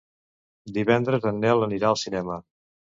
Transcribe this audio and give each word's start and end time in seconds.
Divendres 0.79 1.29
en 1.35 1.39
Nel 1.47 1.69
anirà 1.69 1.95
al 1.95 2.03
cinema. 2.09 2.45